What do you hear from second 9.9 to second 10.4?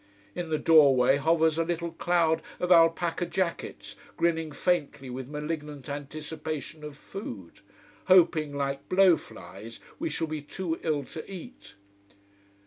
we shall